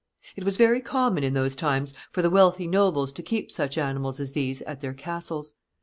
[0.35, 4.19] It was very common in those times for the wealthy nobles to keep such animals
[4.19, 5.53] as these at their castles.